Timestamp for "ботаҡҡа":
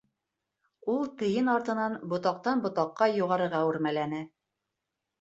2.67-3.13